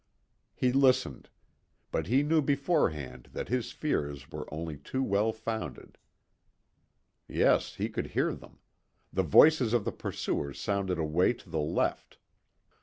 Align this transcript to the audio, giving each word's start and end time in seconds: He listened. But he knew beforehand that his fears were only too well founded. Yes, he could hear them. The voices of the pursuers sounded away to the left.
He 0.55 0.71
listened. 0.71 1.29
But 1.91 2.07
he 2.07 2.23
knew 2.23 2.41
beforehand 2.41 3.29
that 3.33 3.49
his 3.49 3.71
fears 3.71 4.31
were 4.31 4.51
only 4.51 4.75
too 4.75 5.03
well 5.03 5.31
founded. 5.31 5.99
Yes, 7.27 7.75
he 7.75 7.87
could 7.87 8.07
hear 8.07 8.33
them. 8.33 8.57
The 9.13 9.21
voices 9.21 9.73
of 9.73 9.85
the 9.85 9.91
pursuers 9.91 10.59
sounded 10.59 10.97
away 10.97 11.33
to 11.33 11.49
the 11.51 11.59
left. 11.59 12.17